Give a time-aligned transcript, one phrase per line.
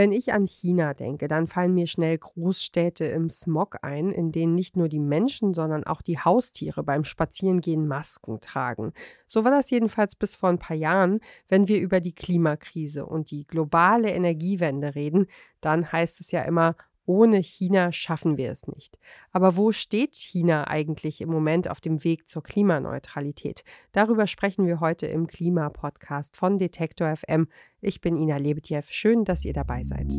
[0.00, 4.54] Wenn ich an China denke, dann fallen mir schnell Großstädte im Smog ein, in denen
[4.54, 8.94] nicht nur die Menschen, sondern auch die Haustiere beim Spazierengehen Masken tragen.
[9.26, 11.20] So war das jedenfalls bis vor ein paar Jahren.
[11.48, 15.26] Wenn wir über die Klimakrise und die globale Energiewende reden,
[15.60, 16.76] dann heißt es ja immer,
[17.06, 18.98] ohne China schaffen wir es nicht.
[19.32, 23.64] Aber wo steht China eigentlich im Moment auf dem Weg zur Klimaneutralität?
[23.92, 27.48] Darüber sprechen wir heute im Klimapodcast von Detektor FM.
[27.80, 28.82] Ich bin Ina Lebetjew.
[28.90, 30.12] Schön, dass ihr dabei seid.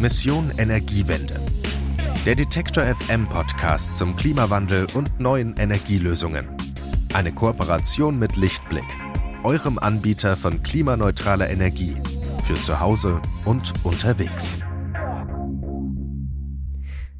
[0.00, 1.40] Mission Energiewende.
[2.24, 6.46] Der Detektor FM Podcast zum Klimawandel und neuen Energielösungen.
[7.14, 8.84] Eine Kooperation mit Lichtblick,
[9.44, 11.94] eurem Anbieter von klimaneutraler Energie
[12.46, 14.56] für zu Hause und unterwegs.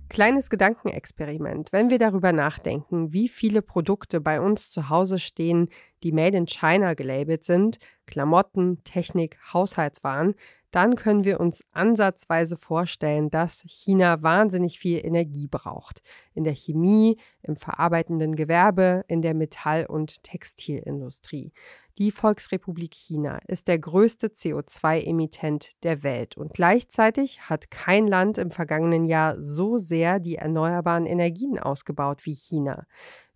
[0.08, 1.72] Kleines Gedankenexperiment.
[1.72, 5.68] Wenn wir darüber nachdenken, wie viele Produkte bei uns zu Hause stehen,
[6.04, 10.36] die Made in China gelabelt sind, Klamotten, Technik, Haushaltswaren,
[10.70, 16.02] dann können wir uns ansatzweise vorstellen, dass China wahnsinnig viel Energie braucht.
[16.34, 21.52] In der Chemie, im verarbeitenden Gewerbe, in der Metall- und Textilindustrie.
[21.98, 28.50] Die Volksrepublik China ist der größte CO2-Emittent der Welt und gleichzeitig hat kein Land im
[28.50, 32.86] vergangenen Jahr so sehr die erneuerbaren Energien ausgebaut wie China.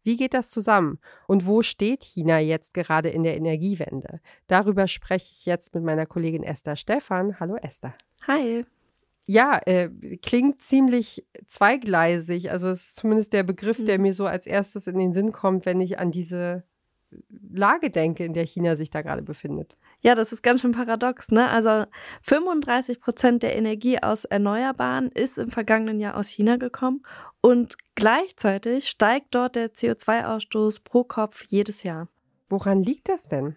[0.02, 0.98] Wie geht das zusammen?
[1.26, 4.20] Und wo steht China jetzt gerade in der Energiewende?
[4.46, 7.38] Darüber spreche ich jetzt mit meiner Kollegin Esther Stephan.
[7.38, 7.94] Hallo Esther.
[8.26, 8.64] Hi.
[9.26, 9.90] Ja, äh,
[10.22, 12.50] klingt ziemlich zweigleisig.
[12.50, 14.02] Also es ist zumindest der Begriff, der mhm.
[14.02, 16.64] mir so als erstes in den Sinn kommt, wenn ich an diese
[17.52, 19.76] Lage denke, in der China sich da gerade befindet.
[20.00, 21.30] Ja, das ist ganz schön paradox.
[21.30, 21.48] Ne?
[21.48, 21.86] Also
[22.22, 27.02] 35 Prozent der Energie aus Erneuerbaren ist im vergangenen Jahr aus China gekommen
[27.40, 32.08] und gleichzeitig steigt dort der CO2-Ausstoß pro Kopf jedes Jahr.
[32.48, 33.56] Woran liegt das denn?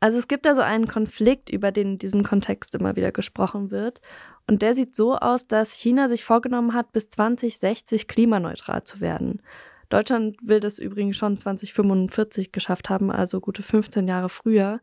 [0.00, 3.70] Also es gibt da so einen Konflikt, über den in diesem Kontext immer wieder gesprochen
[3.70, 4.00] wird.
[4.46, 9.40] Und der sieht so aus, dass China sich vorgenommen hat, bis 2060 klimaneutral zu werden.
[9.94, 14.80] Deutschland will das übrigens schon 2045 geschafft haben, also gute 15 Jahre früher.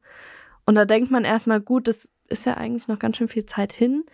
[0.65, 3.73] Und da denkt man erstmal, gut, das ist ja eigentlich noch ganz schön viel Zeit
[3.73, 4.05] hin.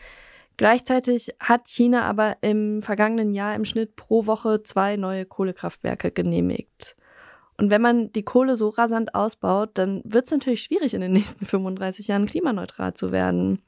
[0.58, 6.96] Gleichzeitig hat China aber im vergangenen Jahr im Schnitt pro Woche zwei neue Kohlekraftwerke genehmigt.
[7.58, 11.12] Und wenn man die Kohle so rasant ausbaut, dann wird es natürlich schwierig, in den
[11.14, 13.62] nächsten 35 Jahren klimaneutral zu werden.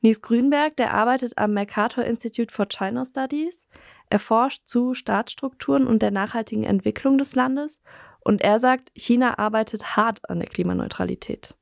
[0.00, 3.68] Nies Grünberg, der arbeitet am Mercator Institute for China Studies.
[4.10, 7.80] Er forscht zu Staatsstrukturen und der nachhaltigen Entwicklung des Landes
[8.20, 11.54] und er sagt, China arbeitet hart an der Klimaneutralität.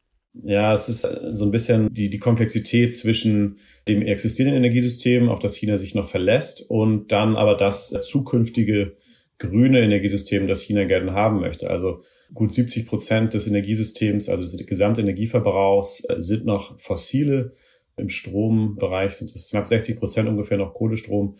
[0.43, 3.59] Ja, es ist so ein bisschen die, die Komplexität zwischen
[3.89, 8.97] dem existierenden Energiesystem, auf das China sich noch verlässt, und dann aber das zukünftige
[9.39, 11.71] grüne Energiesystem, das China gerne haben möchte.
[11.71, 12.01] Also
[12.35, 17.53] gut 70 Prozent des Energiesystems, also des Gesamtenergieverbrauchs, sind noch fossile.
[17.97, 21.37] Im Strombereich sind es knapp 60 Prozent ungefähr noch Kohlestrom.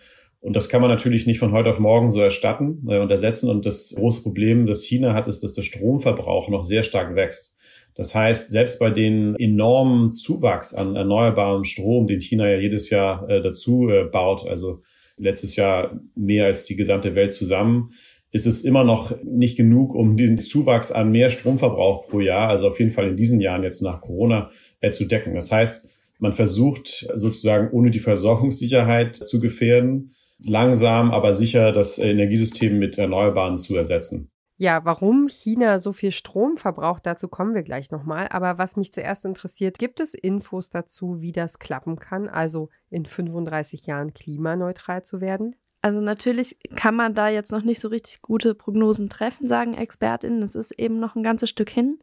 [0.47, 3.51] Und das kann man natürlich nicht von heute auf morgen so erstatten äh, und ersetzen.
[3.51, 7.57] Und das große Problem, das China hat, ist, dass der Stromverbrauch noch sehr stark wächst.
[7.97, 13.29] Das heißt, selbst bei den enormen Zuwachs an erneuerbarem Strom, den China ja jedes Jahr
[13.29, 14.83] äh, dazu äh, baut, also
[15.17, 17.91] letztes Jahr mehr als die gesamte Welt zusammen,
[18.31, 22.69] ist es immer noch nicht genug, um diesen Zuwachs an mehr Stromverbrauch pro Jahr, also
[22.69, 24.51] auf jeden Fall in diesen Jahren jetzt nach Corona,
[24.93, 25.35] zu decken.
[25.35, 25.89] Das heißt,
[26.21, 33.59] man versucht sozusagen ohne die Versorgungssicherheit zu gefährden, langsam, aber sicher das Energiesystem mit Erneuerbaren
[33.59, 34.31] zu ersetzen.
[34.59, 38.29] Ja, warum China so viel Strom verbraucht, dazu kommen wir gleich nochmal.
[38.31, 43.05] Aber was mich zuerst interessiert, gibt es Infos dazu, wie das klappen kann, also in
[43.05, 45.57] 35 Jahren klimaneutral zu werden?
[45.83, 50.43] Also natürlich kann man da jetzt noch nicht so richtig gute Prognosen treffen, sagen Expertinnen.
[50.43, 51.99] Es ist eben noch ein ganzes Stück hin,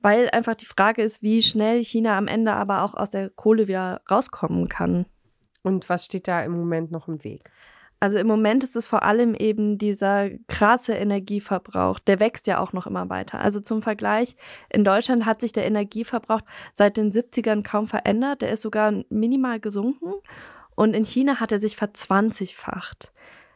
[0.00, 3.68] weil einfach die Frage ist, wie schnell China am Ende aber auch aus der Kohle
[3.68, 5.04] wieder rauskommen kann.
[5.62, 7.50] Und was steht da im Moment noch im Weg?
[8.02, 12.72] Also im Moment ist es vor allem eben dieser krasse Energieverbrauch, der wächst ja auch
[12.72, 13.38] noch immer weiter.
[13.38, 14.34] Also zum Vergleich,
[14.70, 16.40] in Deutschland hat sich der Energieverbrauch
[16.74, 20.14] seit den 70ern kaum verändert, der ist sogar minimal gesunken
[20.74, 23.12] und in China hat er sich verzwanzigfacht.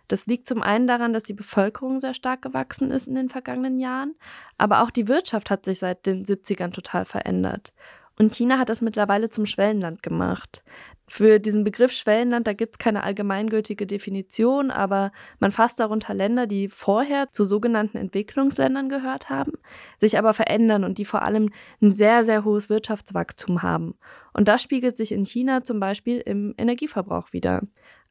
[0.06, 3.81] Das liegt zum einen daran, dass die Bevölkerung sehr stark gewachsen ist in den vergangenen
[3.81, 4.14] Jahren,
[4.58, 7.72] aber auch die Wirtschaft hat sich seit den 70ern total verändert.
[8.19, 10.62] Und China hat das mittlerweile zum Schwellenland gemacht.
[11.08, 16.49] Für diesen Begriff Schwellenland, da gibt es keine allgemeingültige Definition, aber man fasst darunter Länder,
[16.49, 19.53] die vorher zu sogenannten Entwicklungsländern gehört haben,
[20.00, 21.50] sich aber verändern und die vor allem
[21.81, 23.94] ein sehr, sehr hohes Wirtschaftswachstum haben.
[24.32, 27.62] Und das spiegelt sich in China zum Beispiel im Energieverbrauch wieder.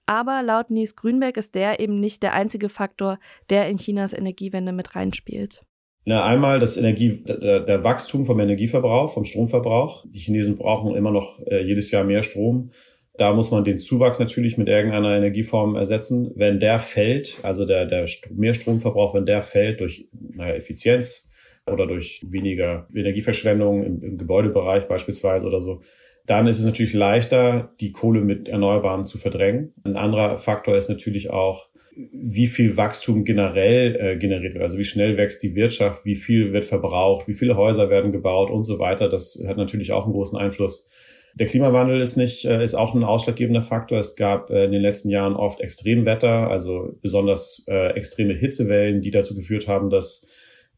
[0.06, 3.20] Aber laut Nies Grünberg ist der eben nicht der einzige Faktor,
[3.50, 5.66] der in Chinas Energiewende mit reinspielt.
[6.08, 10.06] Na, einmal das Energie, der, der, Wachstum vom Energieverbrauch, vom Stromverbrauch.
[10.08, 12.70] Die Chinesen brauchen immer noch äh, jedes Jahr mehr Strom.
[13.18, 16.32] Da muss man den Zuwachs natürlich mit irgendeiner Energieform ersetzen.
[16.36, 21.32] Wenn der fällt, also der, der Mehrstromverbrauch, wenn der fällt durch naja, Effizienz
[21.66, 25.82] oder durch weniger Energieverschwendung im, im Gebäudebereich beispielsweise oder so,
[26.28, 29.74] dann ist es natürlich leichter, die Kohle mit Erneuerbaren zu verdrängen.
[29.84, 34.64] Ein anderer Faktor ist natürlich auch, wie viel Wachstum generell äh, generiert wird.
[34.64, 38.50] Also wie schnell wächst die Wirtschaft, wie viel wird verbraucht, wie viele Häuser werden gebaut
[38.50, 39.08] und so weiter.
[39.08, 40.92] Das hat natürlich auch einen großen Einfluss.
[41.36, 43.98] Der Klimawandel ist nicht, äh, ist auch ein ausschlaggebender Faktor.
[43.98, 49.12] Es gab äh, in den letzten Jahren oft Extremwetter, also besonders äh, extreme Hitzewellen, die
[49.12, 50.28] dazu geführt haben, dass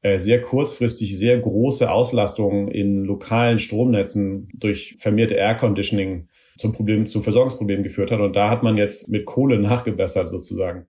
[0.02, 6.28] äh, sehr kurzfristig sehr große Auslastungen in lokalen Stromnetzen durch vermehrte Air Conditioning
[6.58, 8.20] zum Problem, zum Versorgungsproblem geführt hat.
[8.20, 10.88] Und da hat man jetzt mit Kohle nachgebessert sozusagen.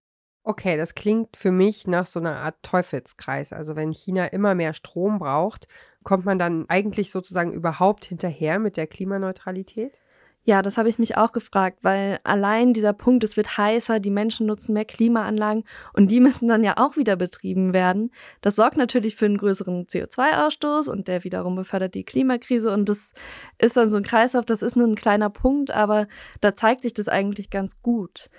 [0.49, 3.53] Okay, das klingt für mich nach so einer Art Teufelskreis.
[3.53, 5.69] Also wenn China immer mehr Strom braucht,
[6.05, 10.00] kommt man dann eigentlich sozusagen überhaupt hinterher mit der Klimaneutralität?
[10.45, 14.11] Ja, das habe ich mich auch gefragt, weil allein dieser Punkt, es wird heißer, die
[14.11, 18.11] Menschen nutzen mehr Klimaanlagen und die müssen dann ja auch wieder betrieben werden.
[18.41, 23.12] Das sorgt natürlich für einen größeren CO2-Ausstoß und der wiederum befördert die Klimakrise und das
[23.59, 26.09] ist dann so ein Kreislauf, das ist nur ein kleiner Punkt, aber
[26.41, 28.31] da zeigt sich das eigentlich ganz gut.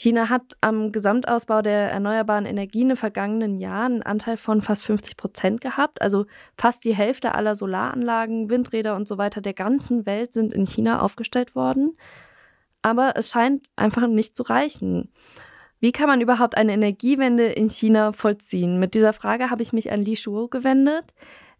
[0.00, 4.82] China hat am Gesamtausbau der erneuerbaren Energien in den vergangenen Jahren einen Anteil von fast
[4.86, 6.00] 50 Prozent gehabt.
[6.00, 6.24] Also
[6.56, 11.02] fast die Hälfte aller Solaranlagen, Windräder und so weiter der ganzen Welt sind in China
[11.02, 11.98] aufgestellt worden.
[12.80, 15.12] Aber es scheint einfach nicht zu reichen.
[15.80, 18.80] Wie kann man überhaupt eine Energiewende in China vollziehen?
[18.80, 21.12] Mit dieser Frage habe ich mich an Li Shuo gewendet.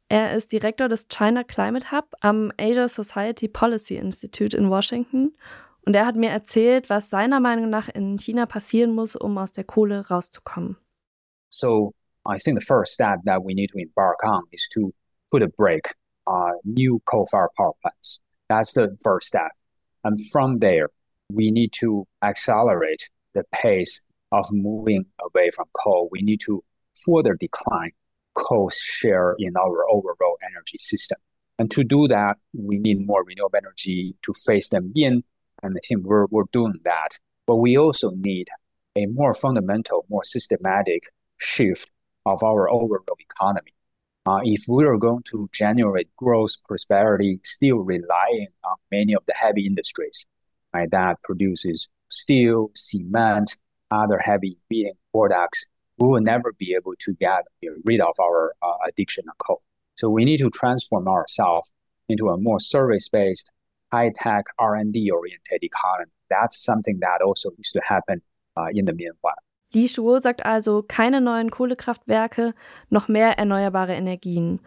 [0.09, 5.35] Er ist Direktor des China Climate Hub am Asia Society Policy Institute in Washington
[5.87, 9.53] und er hat mir erzählt, was seiner Meinung nach in China passieren muss, um aus
[9.53, 10.77] der Kohle rauszukommen.
[11.51, 11.95] So
[12.27, 14.93] I think the first step that we need to embark on is to
[15.31, 15.95] put a break
[16.27, 18.21] on new coal-fired power plants.
[18.49, 19.53] That's the first step.
[20.05, 20.89] And from there,
[21.33, 24.01] we need to accelerate the pace
[24.33, 26.09] of moving away from coal.
[26.11, 26.63] We need to
[26.95, 27.93] further decline
[28.35, 31.19] coal's share in our overall energy system.
[31.59, 35.23] And to do that, we need more renewable energy to phase them in
[35.63, 37.19] and I think we're, we're doing that.
[37.47, 38.49] But we also need
[38.97, 41.05] a more fundamental, more systematic
[41.39, 41.91] shift
[42.27, 43.73] of our overall economy.
[44.27, 49.35] Uh, if we are going to generate growth, prosperity, still relying on many of the
[49.35, 50.27] heavy industries
[50.75, 53.57] right, that produces steel, cement,
[53.91, 55.67] other heavy building products,
[55.99, 57.45] we will never be able to get
[57.85, 59.63] rid of our uh, addiction on coal.
[59.97, 61.73] So we need to transform ourselves
[62.09, 63.51] into a more service-based,
[63.93, 66.13] high-tech R&D oriented economy.
[66.29, 68.23] That's something that also needs to happen
[68.57, 69.43] uh, in the meanwhile.
[69.73, 72.55] Li Shuo sagt also keine neuen Kohlekraftwerke,
[72.89, 74.61] noch mehr erneuerbare Energien.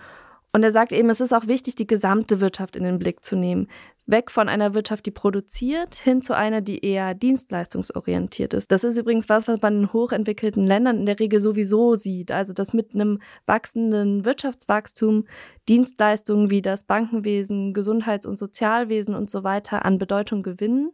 [0.53, 3.35] Und er sagt eben, es ist auch wichtig, die gesamte Wirtschaft in den Blick zu
[3.35, 3.67] nehmen.
[4.05, 8.71] Weg von einer Wirtschaft, die produziert, hin zu einer, die eher dienstleistungsorientiert ist.
[8.71, 12.31] Das ist übrigens was, was man in hochentwickelten Ländern in der Regel sowieso sieht.
[12.31, 15.25] Also, dass mit einem wachsenden Wirtschaftswachstum
[15.69, 20.91] Dienstleistungen wie das Bankenwesen, Gesundheits- und Sozialwesen und so weiter an Bedeutung gewinnen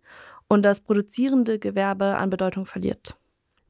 [0.47, 3.18] und das produzierende Gewerbe an Bedeutung verliert.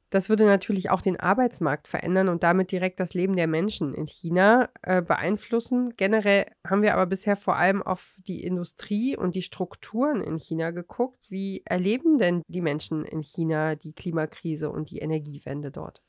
[0.10, 4.06] Das würde natürlich auch den Arbeitsmarkt verändern und damit direkt das Leben der Menschen in
[4.06, 5.94] China äh, beeinflussen.
[5.98, 10.72] Generell haben wir aber bisher vor allem auf die Industrie und die Strukturen in China
[10.72, 11.20] geguckt.
[11.30, 16.02] Wie erleben denn die Menschen in China die Klimakrise und die Energiewende dort?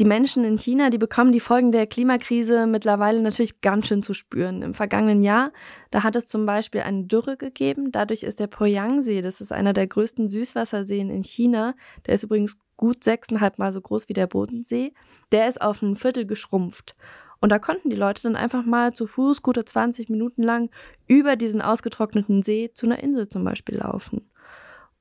[0.00, 4.12] Die Menschen in China, die bekommen die Folgen der Klimakrise mittlerweile natürlich ganz schön zu
[4.12, 4.62] spüren.
[4.62, 5.52] Im vergangenen Jahr,
[5.92, 7.92] da hat es zum Beispiel eine Dürre gegeben.
[7.92, 11.74] Dadurch ist der Poyang-See, das ist einer der größten Süßwasserseen in China,
[12.06, 14.92] der ist übrigens gut sechseinhalb Mal so groß wie der Bodensee,
[15.32, 16.96] der ist auf ein Viertel geschrumpft.
[17.40, 20.70] Und da konnten die Leute dann einfach mal zu Fuß gute 20 Minuten lang
[21.06, 24.30] über diesen ausgetrockneten See zu einer Insel zum Beispiel laufen.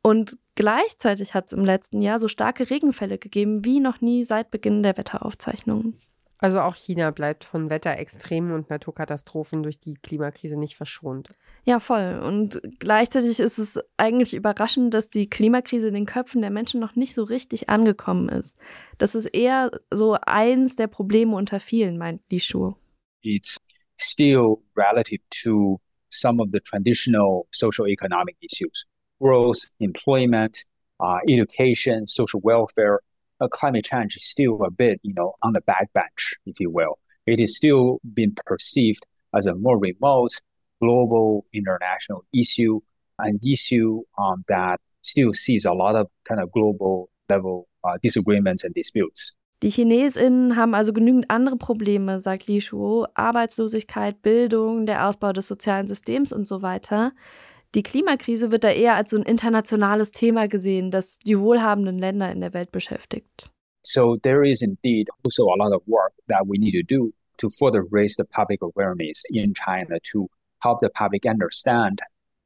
[0.01, 4.51] Und gleichzeitig hat es im letzten Jahr so starke Regenfälle gegeben wie noch nie seit
[4.51, 5.98] Beginn der Wetteraufzeichnungen.
[6.44, 11.30] Also auch China bleibt von Wetterextremen und Naturkatastrophen durch die Klimakrise nicht verschont.
[11.64, 12.20] Ja, voll.
[12.22, 16.98] Und gleichzeitig ist es eigentlich überraschend, dass die Klimakrise in den Köpfen der Menschen noch
[16.98, 18.58] nicht so richtig angekommen ist.
[18.98, 22.76] Das ist eher so eins der Probleme unter vielen, meint Li Shuo.
[23.22, 23.56] It's
[23.98, 28.84] still relative to some of the traditional social economic issues.
[29.18, 30.58] Growth, employment,
[31.00, 33.00] uh, education, social welfare,
[33.50, 37.00] climate change is still a bit, you know, on the backbench, if you will.
[37.26, 40.34] It is still being perceived as a more remote,
[40.82, 42.82] global, international issue,
[43.20, 48.64] an issue um, that still sees a lot of kind of global level uh, disagreements
[48.64, 49.36] and disputes.
[49.64, 55.48] Die Chinesinnen haben also genügend andere Probleme, sagt Li Shuo, Arbeitslosigkeit, Bildung, der Ausbau des
[55.48, 57.14] sozialen Systems und so weiter.
[57.75, 62.32] Die Klimakrise wird da eher als so ein internationales Thema gesehen, das die wohlhabenden Länder
[62.32, 63.50] in der Welt beschäftigt.
[63.82, 67.50] So there is indeed also a lot of work that we need to do to
[67.50, 72.00] further raise the public awareness in China to help the public understand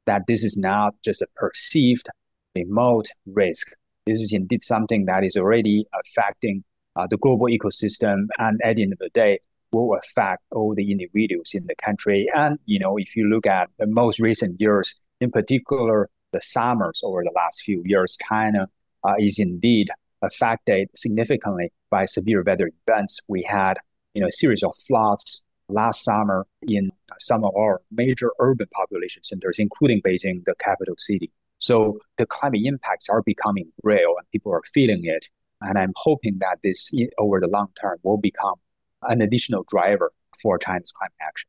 [0.06, 2.08] that this is not just a perceived
[2.56, 3.68] remote risk.
[4.06, 6.64] This is indeed something that is already affecting
[6.96, 9.40] uh, the global ecosystem and at the end of the day
[9.72, 12.26] will affect all the individuals in the country.
[12.34, 17.00] And, you know, if you look at the most recent years, in particular, the summers
[17.02, 18.68] over the last few years, China
[19.04, 19.88] uh, is indeed
[20.22, 23.20] affected significantly by severe weather events.
[23.28, 23.78] We had,
[24.14, 29.22] you know, a series of floods last summer in some of our major urban population
[29.22, 31.30] centers, including Beijing, the capital city.
[31.58, 35.26] So the climate impacts are becoming real and people are feeling it.
[35.60, 38.54] And I'm hoping that this, over the long term, will become
[39.02, 41.48] an additional driver for China's climate action.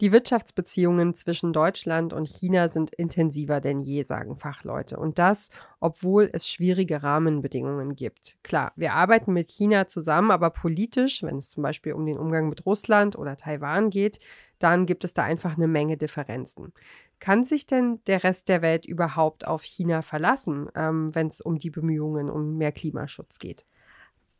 [0.00, 4.96] Die Wirtschaftsbeziehungen zwischen Deutschland und China sind intensiver denn je, sagen Fachleute.
[4.96, 5.50] Und das,
[5.80, 8.38] obwohl es schwierige Rahmenbedingungen gibt.
[8.44, 12.48] Klar, wir arbeiten mit China zusammen, aber politisch, wenn es zum Beispiel um den Umgang
[12.48, 14.20] mit Russland oder Taiwan geht,
[14.60, 16.72] dann gibt es da einfach eine Menge Differenzen.
[17.18, 21.58] Kann sich denn der Rest der Welt überhaupt auf China verlassen, ähm, wenn es um
[21.58, 23.66] die Bemühungen um mehr Klimaschutz geht?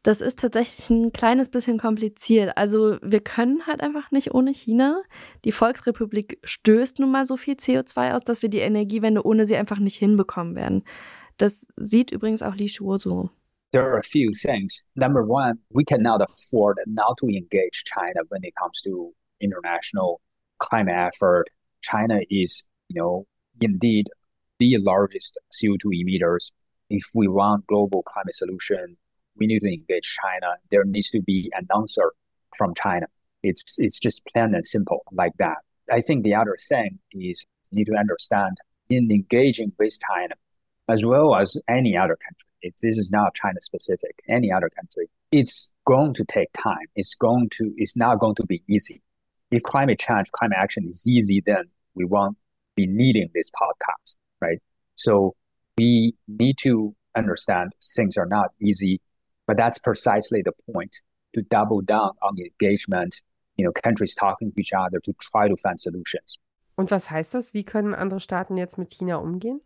[0.03, 2.57] Das ist tatsächlich ein kleines bisschen kompliziert.
[2.57, 5.03] Also wir können halt einfach nicht ohne China.
[5.45, 9.57] Die Volksrepublik stößt nun mal so viel CO2 aus, dass wir die Energiewende ohne sie
[9.57, 10.85] einfach nicht hinbekommen werden.
[11.37, 13.31] Das sieht übrigens auch Li Shuo so.
[13.73, 14.83] There are a few things.
[14.95, 20.21] Number one, we cannot afford not to engage China when it comes to international
[20.59, 21.51] climate effort.
[21.83, 23.27] China is, you know,
[23.61, 24.09] indeed
[24.59, 26.51] the largest CO2 emitters.
[26.89, 28.97] If we want global climate solution,
[29.39, 30.55] we need to engage China.
[30.71, 32.13] There needs to be an answer
[32.57, 33.07] from China.
[33.43, 35.59] It's it's just plain and simple like that.
[35.91, 38.57] I think the other thing is you need to understand
[38.89, 40.35] in engaging with China,
[40.89, 42.49] as well as any other country.
[42.63, 46.87] If this is not China specific, any other country, it's going to take time.
[46.97, 49.03] It's going to it's not going to be easy.
[49.51, 51.65] If climate change, climate action is easy, then
[51.95, 52.37] we won't
[52.75, 54.61] be needing this podcast, right?
[54.97, 55.35] So
[55.79, 59.01] we need to understand things are not easy
[59.49, 61.03] but that's precisely the point
[61.35, 63.23] to double down on engagement,
[63.57, 66.39] you know, countries talking to each other to try to find solutions.
[66.77, 67.55] Und was heißt das?
[67.55, 69.61] Wie können andere Staaten jetzt mit China umgehen?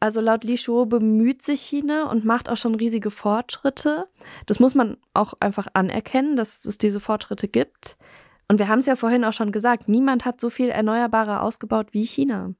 [0.00, 4.06] Also laut Li Shuo bemüht sich China und macht auch schon riesige Fortschritte.
[4.44, 7.96] Das muss man auch einfach anerkennen, dass es diese Fortschritte gibt.
[8.48, 11.88] Und wir haben es ja vorhin auch schon gesagt, niemand hat so viel Erneuerbare ausgebaut
[11.92, 12.54] wie China.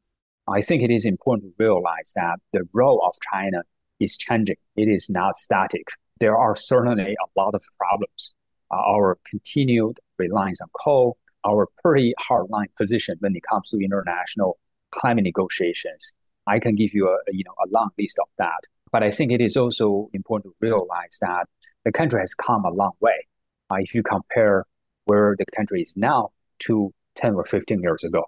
[0.48, 3.62] I think it is important to realize that the role of China
[3.98, 4.56] is changing.
[4.76, 5.92] It is not static.
[6.18, 8.34] There are certainly a lot of problems.
[8.70, 14.58] Uh, our continued reliance on coal, our pretty hardline position when it comes to international
[14.90, 16.14] climate negotiations.
[16.46, 18.60] I can give you a you know a long list of that.
[18.92, 21.46] But I think it is also important to realize that
[21.84, 23.26] the country has come a long way.
[23.70, 24.64] Uh, if you compare
[25.06, 26.30] where the country is now
[26.60, 28.24] to 10 or 15 years ago,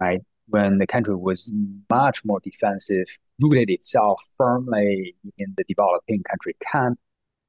[0.00, 0.20] right?
[0.46, 1.52] When the country was
[1.90, 3.06] much more defensive,
[3.42, 6.98] rooted itself firmly in the developing country camp,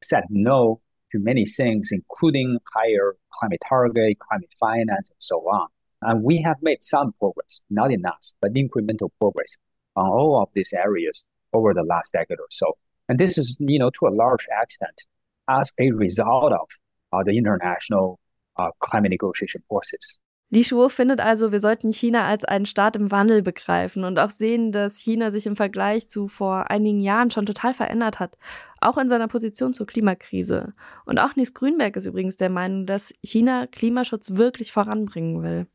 [0.04, 0.82] said no
[1.12, 5.68] to many things, including higher climate target, climate finance, and so on.
[6.02, 9.56] And we have made some progress, not enough, but incremental progress
[9.96, 12.78] on all of these areas over the last decade or so.
[13.08, 15.06] And this is, you know, to a large extent
[15.48, 16.70] as a result of
[17.12, 18.20] uh, the international
[18.58, 20.18] uh, climate negotiation process.
[20.54, 24.32] Li Shuo findet also, wir sollten China als einen Staat im Wandel begreifen und auch
[24.32, 28.38] sehen, dass China sich im Vergleich zu vor einigen Jahren schon total verändert hat,
[28.82, 30.74] auch in seiner Position zur Klimakrise.
[31.06, 35.68] Und auch Nies Grünberg ist übrigens der Meinung, dass China Klimaschutz wirklich voranbringen will.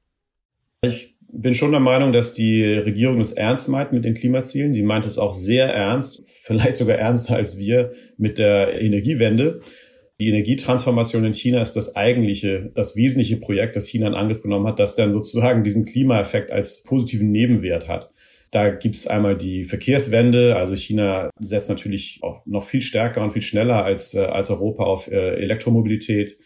[0.83, 4.75] Ich bin schon der Meinung, dass die Regierung es ernst meint mit den Klimazielen.
[4.75, 9.61] Sie meint es auch sehr ernst, vielleicht sogar ernster als wir mit der Energiewende.
[10.19, 14.67] Die Energietransformation in China ist das eigentliche, das wesentliche Projekt, das China in Angriff genommen
[14.67, 18.11] hat, das dann sozusagen diesen Klimaeffekt als positiven Nebenwert hat.
[18.51, 20.57] Da gibt's einmal die Verkehrswende.
[20.57, 24.85] Also China setzt natürlich auch noch viel stärker und viel schneller als, äh, als Europa
[24.85, 26.37] auf äh, Elektromobilität.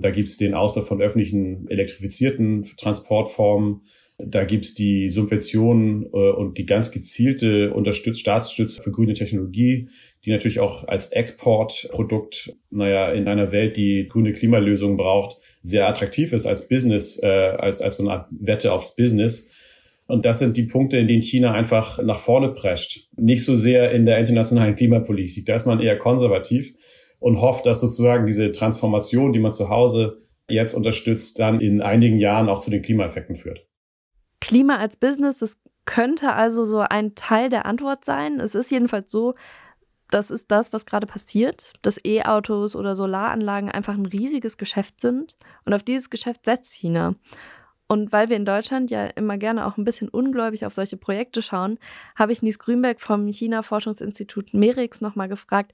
[0.00, 3.82] Da gibt's den Ausbau von öffentlichen elektrifizierten Transportformen.
[4.18, 9.88] Da gibt's die Subventionen äh, und die ganz gezielte Unterstütz Staatsstütze für grüne Technologie,
[10.24, 16.32] die natürlich auch als Exportprodukt, naja, in einer Welt, die grüne Klimalösungen braucht, sehr attraktiv
[16.32, 19.57] ist als Business, äh, als, als so eine Art Wette aufs Business.
[20.08, 23.08] Und das sind die Punkte, in denen China einfach nach vorne prescht.
[23.20, 25.44] Nicht so sehr in der internationalen Klimapolitik.
[25.44, 26.74] Da ist man eher konservativ
[27.20, 32.18] und hofft, dass sozusagen diese Transformation, die man zu Hause jetzt unterstützt, dann in einigen
[32.18, 33.66] Jahren auch zu den Klimaeffekten führt.
[34.40, 38.40] Klima als Business, das könnte also so ein Teil der Antwort sein.
[38.40, 39.34] Es ist jedenfalls so,
[40.10, 45.36] das ist das, was gerade passiert, dass E-Autos oder Solaranlagen einfach ein riesiges Geschäft sind.
[45.66, 47.14] Und auf dieses Geschäft setzt China.
[47.90, 51.40] Und weil wir in Deutschland ja immer gerne auch ein bisschen ungläubig auf solche Projekte
[51.40, 51.78] schauen,
[52.14, 55.72] habe ich Nies Grünberg vom China-Forschungsinstitut MERIX nochmal gefragt,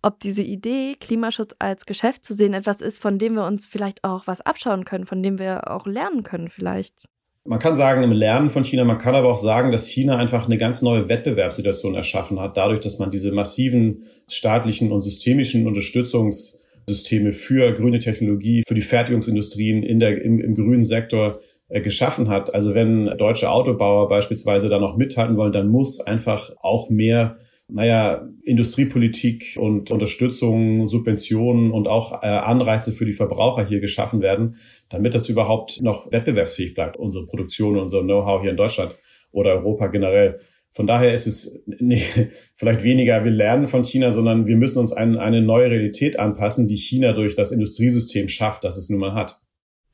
[0.00, 4.04] ob diese Idee, Klimaschutz als Geschäft zu sehen, etwas ist, von dem wir uns vielleicht
[4.04, 7.02] auch was abschauen können, von dem wir auch lernen können vielleicht.
[7.44, 10.46] Man kann sagen, im Lernen von China, man kann aber auch sagen, dass China einfach
[10.46, 17.32] eine ganz neue Wettbewerbssituation erschaffen hat, dadurch, dass man diese massiven staatlichen und systemischen Unterstützungssysteme
[17.32, 22.54] für grüne Technologie, für die Fertigungsindustrien in der, im, im grünen Sektor geschaffen hat.
[22.54, 27.36] Also wenn deutsche Autobauer beispielsweise da noch mithalten wollen, dann muss einfach auch mehr
[27.68, 34.56] naja, Industriepolitik und Unterstützung, Subventionen und auch äh, Anreize für die Verbraucher hier geschaffen werden,
[34.88, 38.94] damit das überhaupt noch wettbewerbsfähig bleibt, unsere Produktion, unser Know-how hier in Deutschland
[39.32, 40.38] oder Europa generell.
[40.70, 44.92] Von daher ist es nicht, vielleicht weniger, wir lernen von China, sondern wir müssen uns
[44.92, 49.14] an eine neue Realität anpassen, die China durch das Industriesystem schafft, das es nun mal
[49.14, 49.40] hat.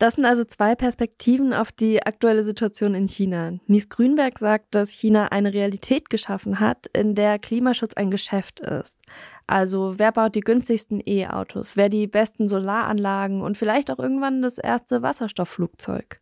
[0.03, 3.53] Das sind also zwei Perspektiven auf die aktuelle Situation in China.
[3.69, 8.99] Nies Grünberg sagt, dass China eine Realität geschaffen hat, in der Klimaschutz ein Geschäft ist.
[9.47, 14.59] Also wer baut die günstigsten E-Autos, wer die besten Solaranlagen und vielleicht auch irgendwann das
[14.59, 16.21] erste Wasserstoffflugzeug.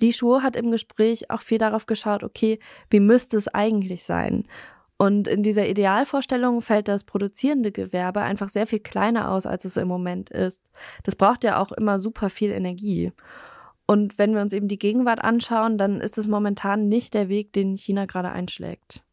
[0.00, 2.58] Li Shuo hat im Gespräch auch viel darauf geschaut, okay,
[2.90, 4.46] wie müsste es eigentlich sein?
[4.96, 9.76] Und in dieser Idealvorstellung fällt das produzierende Gewerbe einfach sehr viel kleiner aus, als es
[9.76, 10.62] im Moment ist.
[11.02, 13.12] Das braucht ja auch immer super viel Energie.
[13.86, 17.52] Und wenn wir uns eben die Gegenwart anschauen, dann ist es momentan nicht der Weg,
[17.52, 19.04] den China gerade einschlägt.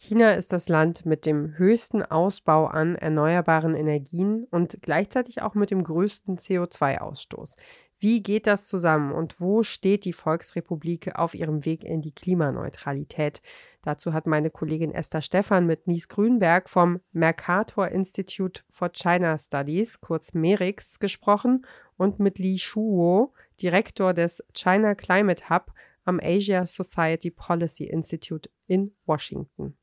[0.00, 5.72] China ist das Land mit dem höchsten Ausbau an erneuerbaren Energien und gleichzeitig auch mit
[5.72, 7.56] dem größten CO2-Ausstoß.
[8.00, 13.42] Wie geht das zusammen und wo steht die Volksrepublik auf ihrem Weg in die Klimaneutralität?
[13.82, 20.00] Dazu hat meine Kollegin Esther Stephan mit Nies Grünberg vom Mercator Institute for China Studies,
[20.00, 25.72] kurz MERIX, gesprochen und mit Li Shuo, Direktor des China Climate Hub
[26.04, 29.76] am Asia Society Policy Institute in Washington.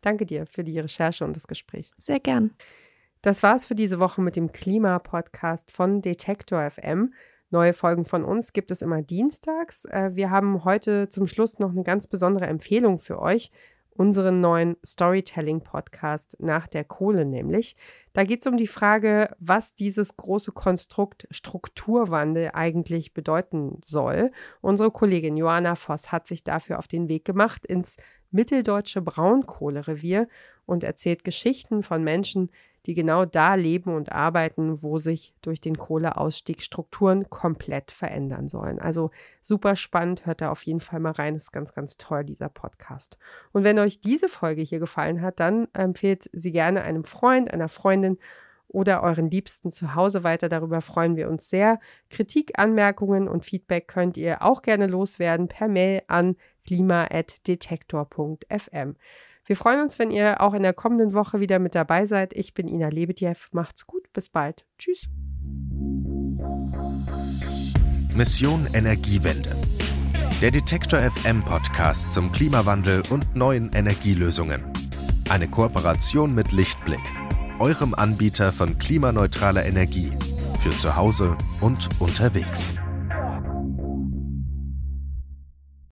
[0.00, 1.90] Danke dir für die Recherche und das Gespräch.
[1.98, 2.52] Sehr gern.
[3.20, 7.12] Das war's für diese Woche mit dem Klima-Podcast von Detektor FM.
[7.50, 9.86] Neue Folgen von uns gibt es immer dienstags.
[9.86, 13.50] Äh, wir haben heute zum Schluss noch eine ganz besondere Empfehlung für euch.
[13.90, 17.74] Unseren neuen Storytelling-Podcast nach der Kohle nämlich.
[18.12, 24.30] Da geht es um die Frage, was dieses große Konstrukt Strukturwandel eigentlich bedeuten soll.
[24.60, 27.96] Unsere Kollegin Joanna Voss hat sich dafür auf den Weg gemacht ins
[28.30, 30.28] mitteldeutsche Braunkohlerevier
[30.66, 32.50] und erzählt Geschichten von Menschen,
[32.86, 38.78] die genau da leben und arbeiten, wo sich durch den Kohleausstieg Strukturen komplett verändern sollen.
[38.78, 39.10] Also
[39.40, 41.36] super spannend, hört da auf jeden Fall mal rein.
[41.36, 43.18] Ist ganz, ganz toll, dieser Podcast.
[43.52, 47.68] Und wenn euch diese Folge hier gefallen hat, dann empfehlt sie gerne einem Freund, einer
[47.68, 48.18] Freundin
[48.68, 50.48] oder euren Liebsten zu Hause weiter.
[50.48, 51.78] Darüber freuen wir uns sehr.
[52.10, 56.36] Kritik, Anmerkungen und Feedback könnt ihr auch gerne loswerden per Mail an
[56.66, 58.96] klima.detektor.fm.
[59.48, 62.34] Wir freuen uns, wenn ihr auch in der kommenden Woche wieder mit dabei seid.
[62.34, 63.32] Ich bin Ina Lebedjew.
[63.52, 64.12] Macht's gut.
[64.12, 64.66] Bis bald.
[64.76, 65.08] Tschüss.
[68.14, 69.56] Mission Energiewende.
[70.42, 74.62] Der Detektor FM Podcast zum Klimawandel und neuen Energielösungen.
[75.30, 77.00] Eine Kooperation mit Lichtblick,
[77.58, 80.12] eurem Anbieter von klimaneutraler Energie
[80.62, 82.74] für zu Hause und unterwegs.